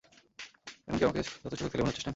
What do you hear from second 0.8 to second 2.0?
এখন কি আমাকে যথেষ্ট শক্তিশালী মনে